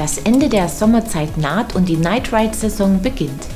Das 0.00 0.16
Ende 0.16 0.48
der 0.48 0.70
Sommerzeit 0.70 1.36
naht 1.36 1.74
und 1.74 1.86
die 1.86 1.98
Night 1.98 2.32
Ride 2.32 2.56
Saison 2.56 3.02
beginnt. 3.02 3.46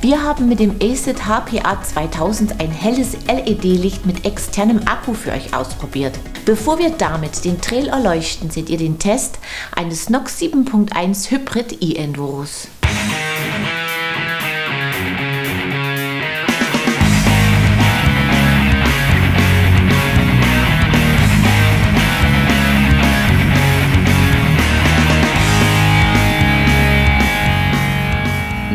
Wir 0.00 0.22
haben 0.22 0.48
mit 0.48 0.60
dem 0.60 0.76
ACID 0.80 1.26
HPA 1.26 1.82
2000 1.82 2.60
ein 2.60 2.70
helles 2.70 3.16
LED-Licht 3.26 4.06
mit 4.06 4.24
externem 4.24 4.78
Akku 4.86 5.12
für 5.12 5.32
euch 5.32 5.56
ausprobiert. 5.56 6.16
Bevor 6.44 6.78
wir 6.78 6.90
damit 6.90 7.44
den 7.44 7.60
Trail 7.60 7.88
erleuchten, 7.88 8.48
seht 8.48 8.70
ihr 8.70 8.78
den 8.78 9.00
Test 9.00 9.40
eines 9.74 10.08
NOx 10.08 10.38
7.1 10.38 11.32
Hybrid 11.32 11.82
e-Enduros. 11.82 12.68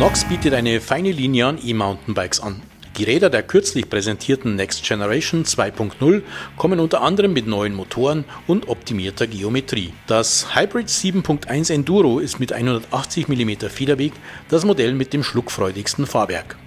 Nox 0.04 0.26
bietet 0.26 0.54
eine 0.54 0.82
feine 0.82 1.14
Linie 1.14 1.46
an 1.46 1.60
E-Mountainbikes 1.64 2.42
an. 2.42 2.62
Die 2.98 3.06
Räder 3.06 3.30
der 3.30 3.42
kürzlich 3.42 3.90
präsentierten 3.90 4.58
Next 4.58 4.84
Generation 4.84 5.46
2.0 5.46 6.24
kommen 6.58 6.82
unter 6.82 7.02
anderem 7.02 7.32
mit 7.32 7.48
neuen 7.48 7.74
Motoren 7.74 8.26
und 8.46 8.68
optimierter 8.68 9.28
Geometrie. 9.28 9.94
Das 10.06 10.58
Hybrid 10.58 10.90
7.1 10.90 11.74
Enduro 11.74 12.20
ist 12.20 12.38
mit 12.42 12.52
180 12.52 13.30
mm 13.30 13.70
Federweg 13.70 14.12
das 14.50 14.66
Modell 14.66 14.94
mit 14.94 15.14
dem 15.14 15.24
schluckfreudigsten 15.24 16.06
Fahrwerk. 16.06 16.58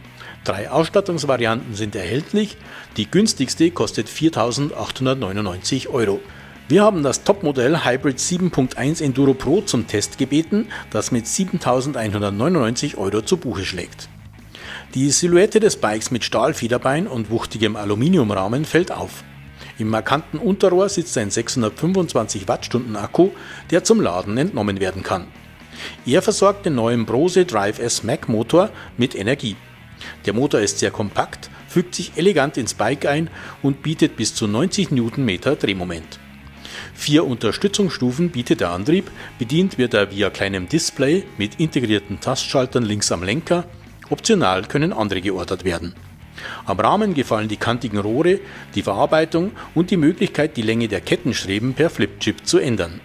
Drei 0.45 0.71
Ausstattungsvarianten 0.71 1.75
sind 1.75 1.95
erhältlich, 1.95 2.57
die 2.97 3.11
günstigste 3.11 3.71
kostet 3.71 4.09
4.899 4.09 5.89
Euro. 5.89 6.23
Wir 6.69 6.83
haben 6.83 7.05
das 7.05 7.23
Topmodell 7.23 7.85
Hybrid 7.85 8.19
7.1 8.19 9.01
Enduro 9.01 9.35
Pro 9.35 9.61
zum 9.61 9.87
Test 9.87 10.19
gebeten, 10.19 10.67
das 10.91 11.13
mit 11.13 11.27
7.199 11.27 12.99
Euro 12.99 13.23
zu 13.23 13.37
Buche 13.37 13.65
schlägt. 13.65 14.09
Die 14.93 15.13
Silhouette 15.13 15.61
des 15.61 15.77
Bikes 15.77 16.11
mit 16.11 16.25
Stahlfederbein 16.25 17.07
und 17.07 17.31
wuchtigem 17.31 17.77
Aluminiumrahmen 17.77 18.65
fällt 18.65 18.91
auf. 18.91 19.23
Im 19.79 19.91
markanten 19.91 20.41
Unterrohr 20.41 20.89
sitzt 20.89 21.17
ein 21.19 21.31
625 21.31 22.49
Wattstunden 22.49 22.97
Akku, 22.97 23.31
der 23.71 23.85
zum 23.85 24.01
Laden 24.01 24.37
entnommen 24.37 24.81
werden 24.81 25.05
kann. 25.05 25.29
Er 26.05 26.21
versorgt 26.21 26.67
den 26.67 26.75
neuen 26.75 27.07
Brose 27.07 27.45
Drive 27.45 27.79
S 27.79 28.03
Mac 28.03 28.29
Motor 28.29 28.71
mit 28.97 29.15
Energie. 29.15 29.55
Der 30.25 30.33
Motor 30.33 30.59
ist 30.59 30.81
sehr 30.81 30.91
kompakt, 30.91 31.49
fügt 31.69 31.95
sich 31.95 32.15
elegant 32.17 32.57
ins 32.57 32.75
Bike 32.75 33.07
ein 33.07 33.31
und 33.63 33.85
bietet 33.85 34.17
bis 34.17 34.35
zu 34.35 34.49
90 34.49 34.91
Newtonmeter 34.91 35.55
Drehmoment. 35.55 36.19
Vier 36.97 37.25
Unterstützungsstufen 37.25 38.31
bietet 38.31 38.61
der 38.61 38.71
Antrieb, 38.71 39.11
bedient 39.39 39.79
wird 39.79 39.95
er 39.95 40.11
via 40.11 40.31
kleinem 40.31 40.69
Display 40.69 41.25
mit 41.39 41.61
integrierten 41.61 42.21
Tastschaltern 42.21 42.83
links 42.83 43.13
am 43.13 43.23
Lenker, 43.23 43.65
optional 44.11 44.65
können 44.65 44.93
andere 44.93 45.21
geordert 45.21 45.65
werden. 45.65 45.95
Am 46.65 46.81
Rahmen 46.81 47.15
gefallen 47.15 47.49
die 47.49 47.59
kantigen 47.59 47.99
Rohre, 47.99 48.41
die 48.75 48.83
Verarbeitung 48.83 49.53
und 49.75 49.91
die 49.91 49.97
Möglichkeit, 49.97 50.57
die 50.57 50.63
Länge 50.63 50.89
der 50.89 51.01
Kettenstreben 51.01 51.75
per 51.75 51.91
Flipchip 51.91 52.47
zu 52.47 52.59
ändern. 52.59 53.01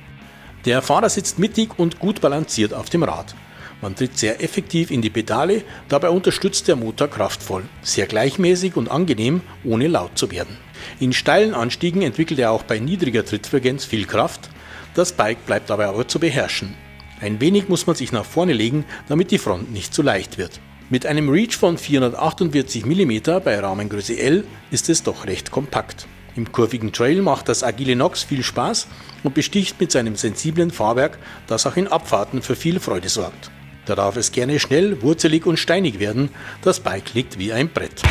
Der 0.66 0.82
Fahrer 0.82 1.10
sitzt 1.10 1.38
mittig 1.38 1.78
und 1.78 2.00
gut 2.00 2.22
balanciert 2.22 2.74
auf 2.74 2.90
dem 2.90 3.04
Rad. 3.04 3.36
Man 3.82 3.96
tritt 3.96 4.18
sehr 4.18 4.44
effektiv 4.44 4.90
in 4.90 5.02
die 5.02 5.10
Pedale, 5.10 5.64
dabei 5.90 6.10
unterstützt 6.10 6.68
der 6.68 6.76
Motor 6.76 7.08
kraftvoll, 7.08 7.64
sehr 7.82 8.08
gleichmäßig 8.08 8.76
und 8.78 8.90
angenehm, 8.90 9.42
ohne 9.64 9.88
laut 9.88 10.18
zu 10.18 10.32
werden. 10.32 10.58
In 11.00 11.14
steilen 11.14 11.54
Anstiegen 11.54 12.02
entwickelt 12.02 12.40
er 12.40 12.52
auch 12.52 12.64
bei 12.64 12.80
niedriger 12.80 13.26
Trittfrequenz 13.26 13.86
viel 13.86 14.06
Kraft, 14.06 14.50
das 14.94 15.14
Bike 15.14 15.46
bleibt 15.46 15.70
dabei 15.70 15.88
aber 15.88 16.08
zu 16.08 16.20
beherrschen. 16.20 16.76
Ein 17.22 17.40
wenig 17.40 17.70
muss 17.70 17.88
man 17.88 17.96
sich 17.96 18.12
nach 18.12 18.26
vorne 18.26 18.54
legen, 18.54 18.86
damit 19.08 19.32
die 19.32 19.38
Front 19.38 19.72
nicht 19.72 19.94
zu 19.94 20.02
leicht 20.02 20.38
wird. 20.38 20.60
Mit 20.90 21.06
einem 21.06 21.30
Reach 21.30 21.56
von 21.56 21.78
448 21.78 22.86
mm 22.86 23.40
bei 23.44 23.60
Rahmengröße 23.60 24.18
L 24.18 24.44
ist 24.72 24.90
es 24.90 25.04
doch 25.04 25.26
recht 25.26 25.52
kompakt. 25.52 26.08
Im 26.36 26.52
kurvigen 26.52 26.92
Trail 26.92 27.22
macht 27.22 27.50
das 27.50 27.64
agile 27.64 27.96
Nox 27.96 28.24
viel 28.24 28.44
Spaß 28.44 28.88
und 29.24 29.34
besticht 29.34 29.80
mit 29.80 29.92
seinem 29.92 30.16
sensiblen 30.16 30.72
Fahrwerk, 30.72 31.18
das 31.48 31.66
auch 31.66 31.78
in 31.78 31.88
Abfahrten 31.88 32.42
für 32.42 32.56
viel 32.56 32.80
Freude 32.80 33.10
sorgt. 33.10 33.52
Da 33.86 33.96
darf 33.96 34.16
es 34.16 34.32
gerne 34.32 34.60
schnell, 34.60 35.02
wurzelig 35.02 35.46
und 35.46 35.58
steinig 35.58 36.00
werden, 36.00 36.30
das 36.62 36.80
Bike 36.80 37.14
liegt 37.14 37.40
wie 37.40 37.52
ein 37.52 37.70
Brett. 37.70 38.02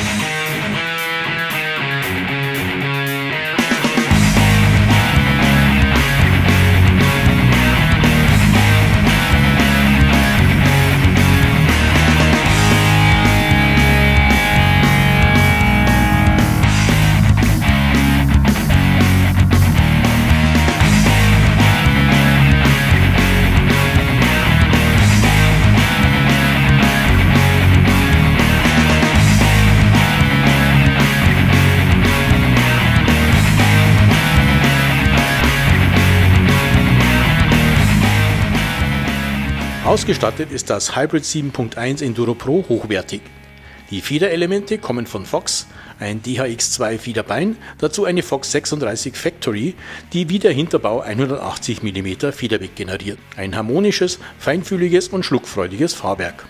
Ausgestattet 39.90 40.52
ist 40.52 40.70
das 40.70 40.94
Hybrid 40.94 41.24
7.1 41.24 42.04
Enduro 42.04 42.36
Pro 42.36 42.64
hochwertig. 42.68 43.22
Die 43.90 44.00
Federelemente 44.00 44.78
kommen 44.78 45.04
von 45.04 45.26
Fox, 45.26 45.66
ein 45.98 46.22
DHX2 46.22 46.96
Federbein, 46.96 47.56
dazu 47.78 48.04
eine 48.04 48.22
Fox 48.22 48.52
36 48.52 49.16
Factory, 49.16 49.74
die 50.12 50.28
wie 50.28 50.38
der 50.38 50.52
Hinterbau 50.52 51.00
180 51.00 51.82
mm 51.82 52.30
Federweg 52.30 52.76
generiert. 52.76 53.18
Ein 53.36 53.56
harmonisches, 53.56 54.20
feinfühliges 54.38 55.08
und 55.08 55.24
schluckfreudiges 55.24 55.92
Fahrwerk. 55.92 56.46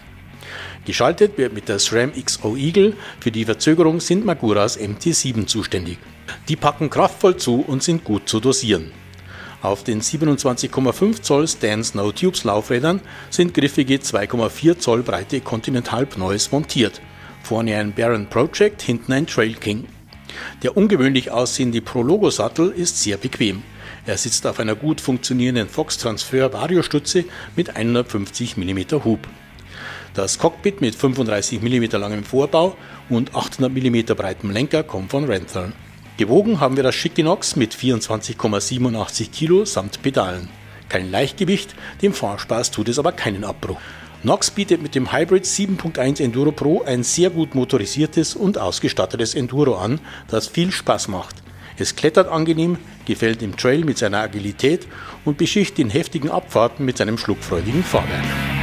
Geschaltet 0.84 1.38
wird 1.38 1.54
mit 1.54 1.70
der 1.70 1.78
SRAM 1.78 2.12
XO 2.12 2.56
Eagle, 2.56 2.92
für 3.20 3.30
die 3.30 3.46
Verzögerung 3.46 4.00
sind 4.00 4.26
Maguras 4.26 4.78
MT7 4.78 5.46
zuständig. 5.46 5.96
Die 6.50 6.56
packen 6.56 6.90
kraftvoll 6.90 7.38
zu 7.38 7.64
und 7.66 7.82
sind 7.82 8.04
gut 8.04 8.28
zu 8.28 8.38
dosieren. 8.38 8.92
Auf 9.62 9.84
den 9.84 10.00
27,5 10.00 11.20
Zoll 11.20 11.46
Stan 11.46 11.84
Snow 11.84 12.12
Tubes 12.14 12.44
Laufrädern 12.44 13.02
sind 13.28 13.52
griffige 13.52 13.96
2,4 13.96 14.78
Zoll 14.78 15.02
breite 15.02 15.42
Continental 15.42 16.06
Pneus 16.06 16.50
montiert. 16.50 17.02
Vorne 17.42 17.76
ein 17.76 17.92
Baron 17.92 18.26
Project, 18.26 18.80
hinten 18.80 19.12
ein 19.12 19.26
Trail 19.26 19.54
King. 19.54 19.86
Der 20.62 20.78
ungewöhnlich 20.78 21.30
aussehende 21.30 21.82
Prologo-Sattel 21.82 22.70
ist 22.70 23.02
sehr 23.02 23.18
bequem. 23.18 23.62
Er 24.06 24.16
sitzt 24.16 24.46
auf 24.46 24.60
einer 24.60 24.74
gut 24.74 25.00
funktionierenden 25.00 25.68
Fox 25.68 25.98
Transfer 25.98 26.52
Variostütze 26.54 27.24
mit 27.54 27.76
150 27.76 28.56
mm 28.56 29.04
Hub. 29.04 29.28
Das 30.14 30.38
Cockpit 30.38 30.80
mit 30.80 30.94
35 30.94 31.60
mm 31.60 31.84
langem 31.98 32.24
Vorbau 32.24 32.76
und 33.10 33.34
800 33.34 33.70
mm 33.72 34.14
breitem 34.16 34.50
Lenker 34.50 34.82
kommt 34.84 35.10
von 35.10 35.24
Renthal. 35.24 35.72
Gewogen 36.20 36.60
haben 36.60 36.76
wir 36.76 36.82
das 36.82 36.96
Chickinox 36.96 37.56
mit 37.56 37.74
24,87 37.74 39.30
Kilo 39.30 39.64
samt 39.64 40.02
Pedalen. 40.02 40.50
Kein 40.90 41.10
Leichtgewicht, 41.10 41.74
dem 42.02 42.12
Fahrspaß 42.12 42.72
tut 42.72 42.90
es 42.90 42.98
aber 42.98 43.12
keinen 43.12 43.42
Abbruch. 43.42 43.80
Nox 44.22 44.50
bietet 44.50 44.82
mit 44.82 44.94
dem 44.94 45.14
Hybrid 45.14 45.46
7.1 45.46 46.22
Enduro 46.22 46.52
Pro 46.52 46.82
ein 46.82 47.04
sehr 47.04 47.30
gut 47.30 47.54
motorisiertes 47.54 48.34
und 48.34 48.58
ausgestattetes 48.58 49.34
Enduro 49.34 49.76
an, 49.76 49.98
das 50.28 50.46
viel 50.46 50.72
Spaß 50.72 51.08
macht. 51.08 51.36
Es 51.78 51.96
klettert 51.96 52.28
angenehm, 52.28 52.76
gefällt 53.06 53.40
im 53.40 53.56
Trail 53.56 53.86
mit 53.86 53.96
seiner 53.96 54.18
Agilität 54.18 54.86
und 55.24 55.38
beschicht 55.38 55.78
in 55.78 55.88
heftigen 55.88 56.28
Abfahrten 56.28 56.84
mit 56.84 56.98
seinem 56.98 57.16
schluckfreudigen 57.16 57.82
Fahrwerk. 57.82 58.59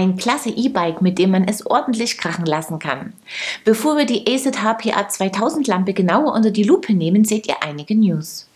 Ein 0.00 0.16
klasse 0.16 0.48
E-Bike, 0.48 1.02
mit 1.02 1.18
dem 1.18 1.32
man 1.32 1.44
es 1.44 1.66
ordentlich 1.66 2.16
krachen 2.16 2.46
lassen 2.46 2.78
kann. 2.78 3.12
Bevor 3.66 3.98
wir 3.98 4.06
die 4.06 4.24
ACID 4.26 4.62
HPA 4.62 5.06
2000 5.06 5.66
Lampe 5.66 5.92
genauer 5.92 6.32
unter 6.32 6.50
die 6.50 6.62
Lupe 6.62 6.94
nehmen, 6.94 7.26
seht 7.26 7.46
ihr 7.46 7.62
einige 7.62 7.94
News. 7.94 8.48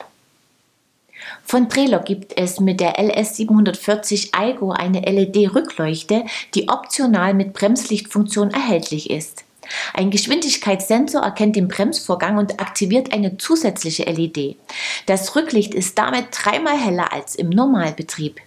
Von 1.44 1.68
Trailer 1.68 1.98
gibt 1.98 2.38
es 2.40 2.60
mit 2.60 2.80
der 2.80 2.98
LS740 2.98 4.30
Aigo 4.32 4.70
eine 4.70 5.00
LED-Rückleuchte, 5.00 6.24
die 6.54 6.70
optional 6.70 7.34
mit 7.34 7.52
Bremslichtfunktion 7.52 8.50
erhältlich 8.50 9.10
ist. 9.10 9.44
Ein 9.92 10.10
Geschwindigkeitssensor 10.10 11.20
erkennt 11.20 11.56
den 11.56 11.68
Bremsvorgang 11.68 12.38
und 12.38 12.58
aktiviert 12.58 13.12
eine 13.12 13.36
zusätzliche 13.36 14.04
LED. 14.04 14.56
Das 15.04 15.36
Rücklicht 15.36 15.74
ist 15.74 15.98
damit 15.98 16.28
dreimal 16.30 16.78
heller 16.78 17.12
als 17.12 17.34
im 17.34 17.50
Normalbetrieb. 17.50 18.40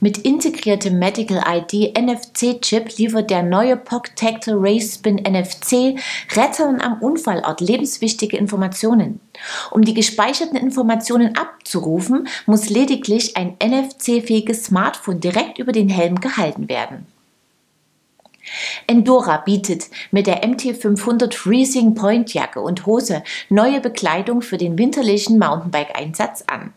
Mit 0.00 0.18
integriertem 0.18 0.98
Medical 0.98 1.42
ID 1.44 1.98
NFC-Chip 1.98 2.96
liefert 2.98 3.30
der 3.30 3.42
neue 3.42 3.76
POC-Tactile 3.76 4.56
Race 4.60 4.94
Spin 4.94 5.16
NFC 5.16 5.98
Rettern 6.36 6.80
am 6.80 7.02
Unfallort 7.02 7.60
lebenswichtige 7.60 8.36
Informationen. 8.36 9.20
Um 9.72 9.82
die 9.82 9.94
gespeicherten 9.94 10.56
Informationen 10.56 11.36
abzurufen, 11.36 12.28
muss 12.46 12.70
lediglich 12.70 13.36
ein 13.36 13.56
NFC-fähiges 13.60 14.66
Smartphone 14.66 15.18
direkt 15.18 15.58
über 15.58 15.72
den 15.72 15.88
Helm 15.88 16.20
gehalten 16.20 16.68
werden. 16.68 17.06
Endora 18.86 19.38
bietet 19.38 19.88
mit 20.10 20.26
der 20.26 20.44
MT500 20.44 21.34
Freezing 21.34 21.94
Point 21.94 22.32
Jacke 22.32 22.60
und 22.60 22.86
Hose 22.86 23.22
neue 23.48 23.80
Bekleidung 23.80 24.42
für 24.42 24.58
den 24.58 24.78
winterlichen 24.78 25.38
Mountainbike-Einsatz 25.38 26.44
an. 26.46 26.72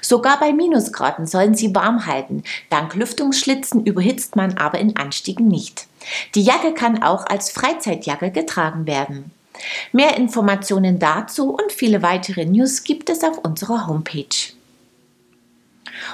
Sogar 0.00 0.38
bei 0.38 0.52
Minusgraden 0.52 1.26
sollen 1.26 1.54
sie 1.54 1.74
warm 1.74 2.06
halten. 2.06 2.42
Dank 2.70 2.94
Lüftungsschlitzen 2.94 3.84
überhitzt 3.84 4.36
man 4.36 4.58
aber 4.58 4.78
in 4.78 4.96
Anstiegen 4.96 5.48
nicht. 5.48 5.86
Die 6.34 6.42
Jacke 6.42 6.74
kann 6.74 7.02
auch 7.02 7.26
als 7.26 7.50
Freizeitjacke 7.50 8.30
getragen 8.30 8.86
werden. 8.86 9.30
Mehr 9.92 10.16
Informationen 10.16 10.98
dazu 10.98 11.50
und 11.54 11.72
viele 11.72 12.02
weitere 12.02 12.44
News 12.44 12.82
gibt 12.82 13.08
es 13.08 13.22
auf 13.22 13.38
unserer 13.38 13.86
Homepage. 13.86 14.52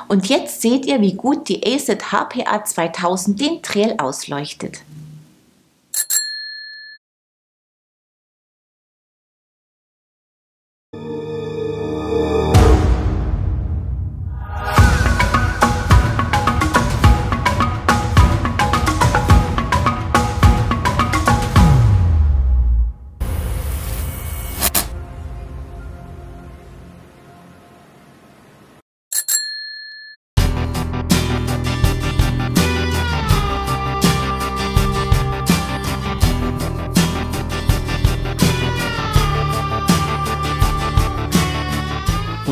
Und 0.08 0.28
jetzt 0.28 0.60
seht 0.60 0.84
ihr, 0.86 1.00
wie 1.00 1.14
gut 1.14 1.48
die 1.48 1.66
ACET 1.66 2.12
HPA 2.12 2.64
2000 2.64 3.40
den 3.40 3.62
Trail 3.62 3.94
ausleuchtet. 3.98 4.80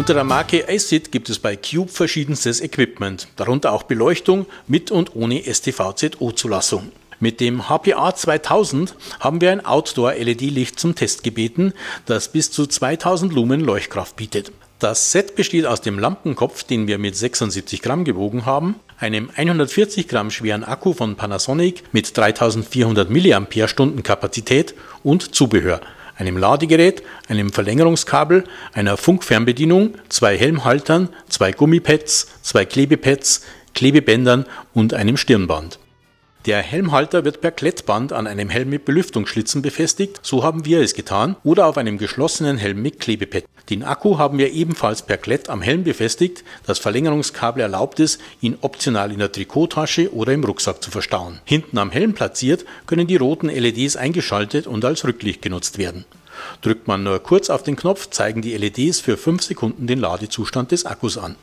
Unter 0.09 0.21
der 0.21 0.25
Marke 0.25 0.67
ACID 0.67 1.13
gibt 1.13 1.29
es 1.29 1.39
bei 1.39 1.55
Cube 1.55 1.91
verschiedenstes 1.91 2.63
Equipment, 2.63 3.29
darunter 3.37 3.75
auch 3.75 3.83
Beleuchtung 3.83 4.47
mit 4.67 4.91
und 4.91 5.15
ohne 5.15 5.43
STVZO-Zulassung. 5.43 6.93
Mit 7.21 7.41
dem 7.41 7.69
HPA 7.69 8.15
2000 8.15 8.95
haben 9.21 9.43
wir 9.43 9.53
ein 9.53 9.67
Outdoor-LED-Licht 9.67 10.81
zum 10.81 10.95
Test 10.95 11.25
gebeten, 11.25 11.75
das 12.07 12.33
bis 12.33 12.51
zu 12.51 12.65
2000 12.65 13.35
Lumen 13.35 13.61
Leuchtkraft 13.61 14.17
bietet. 14.17 14.51
Das 14.79 15.13
Set 15.13 15.37
besteht 15.37 15.67
aus 15.67 15.83
dem 15.83 15.99
Lampenkopf, 15.99 16.65
den 16.65 16.87
wir 16.87 16.97
mit 16.97 17.15
76 17.15 17.83
Gramm 17.83 18.05
gewogen 18.05 18.47
haben, 18.47 18.77
einem 18.99 19.29
140 19.37 20.09
Gramm 20.09 20.31
schweren 20.31 20.65
Akku 20.65 20.95
von 20.95 21.17
Panasonic 21.17 21.83
mit 21.93 22.17
3400 22.17 23.11
mAh 23.11 24.03
Kapazität 24.03 24.75
und 25.03 25.35
Zubehör– 25.35 25.83
einem 26.19 26.37
Ladegerät, 26.37 27.03
einem 27.29 27.53
Verlängerungskabel, 27.53 28.45
einer 28.75 28.97
Funkfernbedienung, 28.97 29.95
zwei 30.09 30.37
Helmhaltern, 30.37 31.09
zwei 31.29 31.53
Gummipads, 31.53 32.29
zwei 32.43 32.65
Klebepads, 32.67 33.45
Klebebändern 33.75 34.45
und 34.75 34.93
einem 34.93 35.17
Stirnband. 35.17 35.79
Der 36.49 36.63
Helmhalter 36.63 37.27
wird 37.27 37.43
per 37.43 37.51
Klettband 37.51 38.15
an 38.15 38.27
einem 38.27 38.49
Helm 38.49 38.71
mit 38.71 38.87
Belüftungsschlitzen 38.87 39.61
befestigt, 39.61 40.19
so 40.23 40.43
haben 40.43 40.65
wir 40.65 40.81
es 40.81 40.95
getan, 40.95 41.37
oder 41.45 41.67
auf 41.67 41.77
einem 41.77 41.99
geschlossenen 41.99 42.57
Helm 42.57 42.81
mit 42.81 43.01
Klebepad. 43.01 43.45
Den 43.69 43.85
Akku 43.85 44.17
haben 44.17 44.39
wir 44.39 44.51
ebenfalls 44.51 45.03
per 45.03 45.19
Klett 45.19 45.51
am 45.51 45.61
Helm 45.61 45.85
befestigt, 45.85 46.45
das 46.65 46.79
Verlängerungskabel 46.79 47.61
erlaubt 47.61 48.01
es, 48.01 48.19
ihn 48.41 48.57
optional 48.63 49.13
in 49.13 49.19
der 49.19 49.31
Trikottasche 49.31 50.11
oder 50.15 50.33
im 50.33 50.43
Rucksack 50.43 50.83
zu 50.83 50.91
verstauen. 50.91 51.39
Hinten 51.45 51.77
am 51.77 51.91
Helm 51.91 52.15
platziert 52.15 52.65
können 52.87 53.07
die 53.07 53.17
roten 53.17 53.51
LEDs 53.51 53.97
eingeschaltet 53.97 54.67
und 54.67 54.87
als 54.87 55.05
Rücklicht 55.05 55.43
genutzt 55.43 55.77
werden. 55.77 56.07
Drückt 56.63 56.89
man 56.89 57.03
nur 57.03 57.19
kurz 57.23 57.51
auf 57.51 57.63
den 57.63 57.77
Knopf, 57.77 58.09
zeigen 58.09 58.41
die 58.41 58.57
LEDs 58.57 59.01
für 59.01 59.19
5 59.19 59.43
Sekunden 59.43 59.87
den 59.87 59.99
Ladezustand 59.99 60.73
des 60.73 60.87
Akkus 60.87 61.19
an. 61.19 61.37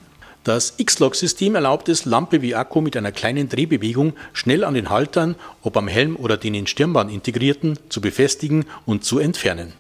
Das 0.45 0.75
X-Log-System 0.77 1.55
erlaubt 1.55 1.89
es, 1.89 2.05
Lampe 2.05 2.43
wie 2.43 2.53
Akku 2.53 2.79
mit 2.79 2.95
einer 2.95 3.11
kleinen 3.11 3.49
Drehbewegung 3.49 4.13
schnell 4.31 4.63
an 4.63 4.75
den 4.75 4.91
Haltern, 4.91 5.33
ob 5.63 5.75
am 5.75 5.87
Helm 5.87 6.15
oder 6.15 6.37
den 6.37 6.53
in 6.53 6.67
Stirnband 6.67 7.11
integrierten, 7.11 7.79
zu 7.89 7.99
befestigen 7.99 8.65
und 8.85 9.03
zu 9.03 9.17
entfernen. 9.17 9.73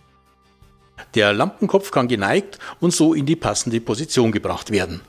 Der 1.13 1.33
Lampenkopf 1.33 1.91
kann 1.91 2.07
geneigt 2.07 2.57
und 2.79 2.95
so 2.95 3.13
in 3.13 3.27
die 3.27 3.35
passende 3.35 3.79
Position 3.79 4.31
gebracht 4.31 4.71
werden. 4.71 5.01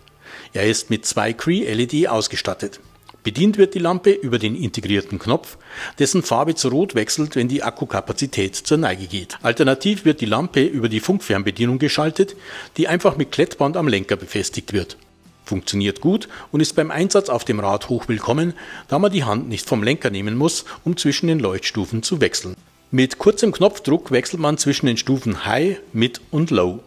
Er 0.52 0.66
ist 0.66 0.90
mit 0.90 1.06
zwei 1.06 1.32
Cree-LED 1.32 2.06
ausgestattet. 2.06 2.78
Bedient 3.22 3.56
wird 3.56 3.74
die 3.74 3.78
Lampe 3.78 4.10
über 4.10 4.38
den 4.38 4.54
integrierten 4.54 5.18
Knopf, 5.18 5.56
dessen 5.98 6.22
Farbe 6.22 6.54
zu 6.54 6.68
Rot 6.68 6.94
wechselt, 6.94 7.34
wenn 7.34 7.48
die 7.48 7.62
Akkukapazität 7.62 8.54
zur 8.56 8.76
Neige 8.76 9.06
geht. 9.06 9.38
Alternativ 9.40 10.04
wird 10.04 10.20
die 10.20 10.26
Lampe 10.26 10.62
über 10.62 10.90
die 10.90 11.00
Funkfernbedienung 11.00 11.78
geschaltet, 11.78 12.36
die 12.76 12.88
einfach 12.88 13.16
mit 13.16 13.32
Klettband 13.32 13.78
am 13.78 13.88
Lenker 13.88 14.16
befestigt 14.16 14.74
wird. 14.74 14.98
Funktioniert 15.46 16.00
gut 16.00 16.28
und 16.50 16.60
ist 16.60 16.74
beim 16.74 16.90
Einsatz 16.90 17.28
auf 17.28 17.44
dem 17.44 17.60
Rad 17.60 17.88
hoch 17.88 18.08
willkommen, 18.08 18.54
da 18.88 18.98
man 18.98 19.12
die 19.12 19.22
Hand 19.22 19.48
nicht 19.48 19.68
vom 19.68 19.84
Lenker 19.84 20.10
nehmen 20.10 20.36
muss, 20.36 20.64
um 20.84 20.96
zwischen 20.96 21.28
den 21.28 21.38
Leuchtstufen 21.38 22.02
zu 22.02 22.20
wechseln. 22.20 22.56
Mit 22.90 23.18
kurzem 23.18 23.52
Knopfdruck 23.52 24.10
wechselt 24.10 24.40
man 24.40 24.58
zwischen 24.58 24.86
den 24.86 24.96
Stufen 24.96 25.46
High, 25.46 25.78
Mid 25.92 26.20
und 26.32 26.50
Low. 26.50 26.80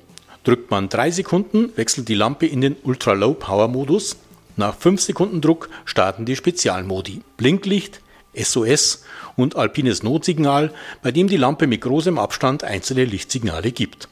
Drückt 0.44 0.72
man 0.72 0.90
3 0.90 1.12
Sekunden, 1.12 1.72
wechselt 1.78 2.10
die 2.10 2.16
Lampe 2.16 2.48
in 2.48 2.60
den 2.60 2.76
Ultra 2.84 3.14
Low 3.14 3.34
Power 3.34 3.70
Modus. 3.70 4.18
Nach 4.58 4.76
5 4.76 5.00
Sekunden 5.00 5.40
Druck 5.40 5.70
starten 5.86 6.26
die 6.26 6.36
Spezialmodi. 6.36 7.22
Blinklicht, 7.38 8.02
SOS 8.36 9.06
und 9.38 9.56
alpines 9.56 10.04
Notsignal, 10.04 10.74
bei 11.02 11.14
dem 11.14 11.30
die 11.30 11.38
Lampe 11.38 11.66
mit 11.66 11.80
großem 11.80 12.20
Abstand 12.20 12.66
einzelne 12.66 13.06
Lichtsignale 13.06 13.72
gibt. 13.72 14.10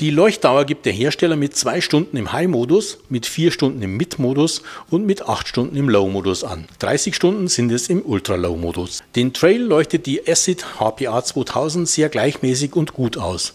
Die 0.00 0.08
Leuchtdauer 0.08 0.64
gibt 0.64 0.86
der 0.86 0.94
Hersteller 0.94 1.36
mit 1.36 1.54
2 1.54 1.82
Stunden 1.82 2.16
im 2.16 2.32
High-Modus, 2.32 3.00
mit 3.10 3.26
4 3.26 3.50
Stunden 3.50 3.82
im 3.82 3.98
Mid-Modus 3.98 4.62
und 4.88 5.04
mit 5.04 5.28
8 5.28 5.46
Stunden 5.46 5.76
im 5.76 5.90
Low-Modus 5.90 6.42
an. 6.42 6.64
30 6.78 7.14
Stunden 7.14 7.48
sind 7.48 7.70
es 7.70 7.90
im 7.90 8.00
Ultra-Low-Modus. 8.00 9.02
Den 9.14 9.34
Trail 9.34 9.60
leuchtet 9.60 10.06
die 10.06 10.26
Acid 10.26 10.64
HPA 10.78 11.22
2000 11.22 11.86
sehr 11.86 12.08
gleichmäßig 12.08 12.76
und 12.76 12.94
gut 12.94 13.18
aus. 13.18 13.52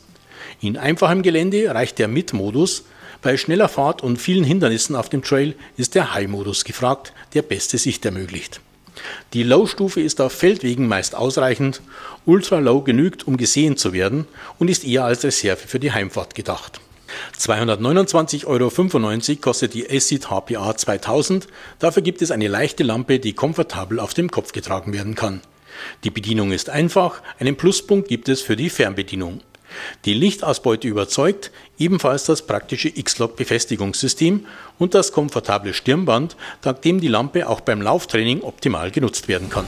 In 0.62 0.78
einfachem 0.78 1.24
Gelände 1.24 1.74
reicht 1.74 1.98
der 1.98 2.08
Mid-Modus, 2.08 2.84
bei 3.24 3.38
schneller 3.38 3.68
Fahrt 3.68 4.04
und 4.04 4.18
vielen 4.18 4.44
Hindernissen 4.44 4.96
auf 4.96 5.10
dem 5.10 5.24
Trail 5.24 5.56
ist 5.78 5.96
der 5.96 6.14
High-Modus 6.14 6.64
gefragt, 6.64 7.12
der 7.34 7.42
beste 7.42 7.80
Sicht 7.80 8.06
ermöglicht. 8.06 8.62
Die 9.34 9.44
Low-Stufe 9.44 10.02
ist 10.02 10.22
auf 10.22 10.34
Feldwegen 10.34 10.88
meist 10.88 11.16
ausreichend, 11.16 11.82
Ultra 12.26 12.60
Low 12.60 12.82
genügt, 12.82 13.28
um 13.28 13.38
gesehen 13.38 13.78
zu 13.78 13.94
werden 13.94 14.28
und 14.60 14.70
ist 14.70 14.86
eher 14.86 15.06
als 15.06 15.24
Reserve 15.24 15.68
für 15.68 15.80
die 15.80 15.92
Heimfahrt 15.92 16.36
gedacht. 16.36 16.80
229,95 17.40 18.46
Euro 18.48 19.42
kostet 19.42 19.74
die 19.74 19.90
Acid 19.90 20.30
HPA 20.30 20.76
2000. 20.76 21.48
Dafür 21.80 22.04
gibt 22.04 22.22
es 22.22 22.32
eine 22.32 22.48
leichte 22.48 22.84
Lampe, 22.84 23.20
die 23.20 23.34
komfortabel 23.34 24.00
auf 24.00 24.14
dem 24.14 24.32
Kopf 24.32 24.52
getragen 24.52 24.94
werden 24.94 25.16
kann. 25.16 25.42
Die 26.04 26.10
Bedienung 26.10 26.52
ist 26.52 26.70
einfach, 26.70 27.22
einen 27.40 27.58
Pluspunkt 27.58 28.08
gibt 28.08 28.30
es 28.30 28.42
für 28.42 28.56
die 28.56 28.70
Fernbedienung. 28.70 29.42
Die 30.06 30.14
Lichtausbeute 30.14 30.88
überzeugt, 30.88 31.52
ebenfalls 31.78 32.26
das 32.26 32.46
praktische 32.46 32.90
X-Log-Befestigungssystem 32.90 34.46
und 34.80 34.94
das 34.94 35.12
komfortable 35.12 35.74
Stirnband, 35.74 36.36
dank 36.62 36.82
dem 36.82 37.00
die 37.00 37.08
Lampe 37.08 37.48
auch 37.50 37.62
beim 37.62 37.82
Lauftraining 37.82 38.42
optimal 38.42 38.92
genutzt 38.92 39.28
werden 39.28 39.50
kann. 39.50 39.66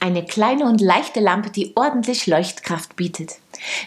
Eine 0.00 0.24
kleine 0.24 0.64
und 0.64 0.80
leichte 0.80 1.20
Lampe, 1.20 1.50
die 1.50 1.72
ordentlich 1.76 2.26
Leuchtkraft 2.26 2.96
bietet. 2.96 3.36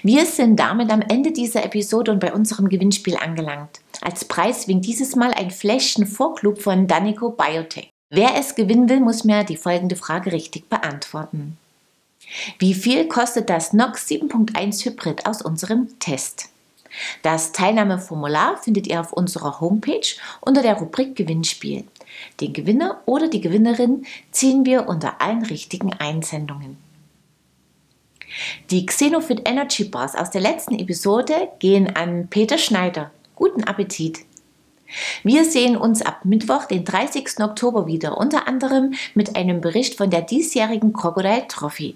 Wir 0.04 0.28
sind 0.28 0.58
damit 0.58 0.92
am 0.92 1.02
Ende 1.02 1.32
dieser 1.32 1.66
Episode 1.66 2.12
und 2.12 2.20
bei 2.20 2.32
unserem 2.32 2.70
Gewinnspiel 2.70 3.18
angelangt. 3.18 3.82
Als 4.02 4.24
Preis 4.24 4.68
winkt 4.68 4.86
dieses 4.86 5.16
Mal 5.16 5.34
ein 5.34 5.50
Fläschchen 5.50 6.06
Vorklub 6.06 6.62
von 6.62 6.88
Danico 6.88 7.32
Biotech. 7.32 7.90
Wer 8.12 8.36
es 8.38 8.54
gewinnen 8.54 8.90
will, 8.90 9.00
muss 9.00 9.24
mir 9.24 9.44
die 9.44 9.58
folgende 9.58 9.96
Frage 9.96 10.32
richtig 10.32 10.70
beantworten. 10.70 11.58
Wie 12.60 12.76
viel 12.76 13.08
kostet 13.08 13.50
das 13.50 13.74
NOx 13.74 14.08
7.1 14.08 14.86
Hybrid 14.86 15.26
aus 15.26 15.42
unserem 15.42 15.98
Test? 16.00 16.50
Das 17.24 17.54
Teilnahmeformular 17.54 18.58
findet 18.58 18.86
ihr 18.86 19.00
auf 19.00 19.14
unserer 19.14 19.60
Homepage 19.60 20.08
unter 20.42 20.62
der 20.62 20.76
Rubrik 20.76 21.16
Gewinnspiel. 21.16 21.86
Den 22.42 22.54
Gewinner 22.54 23.02
oder 23.06 23.28
die 23.28 23.42
Gewinnerin 23.42 24.06
ziehen 24.32 24.66
wir 24.66 24.88
unter 24.88 25.22
allen 25.22 25.44
richtigen 25.44 25.94
Einsendungen. 25.94 26.78
Die 28.72 28.86
Xenofit 28.86 29.48
Energy 29.48 29.84
Bars 29.84 30.16
aus 30.16 30.32
der 30.32 30.42
letzten 30.42 30.80
Episode 30.80 31.50
gehen 31.60 31.96
an 31.96 32.28
Peter 32.30 32.58
Schneider. 32.58 33.12
Guten 33.36 33.64
Appetit! 33.64 34.26
Wir 35.24 35.44
sehen 35.46 35.76
uns 35.76 36.02
ab 36.02 36.24
Mittwoch, 36.24 36.66
den 36.66 36.86
30. 36.86 37.40
Oktober 37.40 37.88
wieder, 37.88 38.18
unter 38.18 38.48
anderem 38.48 38.94
mit 39.16 39.36
einem 39.36 39.62
Bericht 39.62 39.96
von 39.96 40.10
der 40.10 40.22
diesjährigen 40.22 40.94
Crocodile 40.94 41.48
Trophy. 41.48 41.96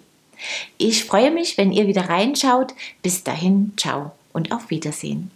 Ich 0.78 1.06
freue 1.06 1.32
mich, 1.32 1.58
wenn 1.58 1.72
ihr 1.72 1.88
wieder 1.88 2.10
reinschaut. 2.10 2.74
Bis 3.02 3.24
dahin, 3.24 3.74
ciao 3.78 4.12
und 4.34 4.52
auf 4.52 4.70
Wiedersehen. 4.70 5.32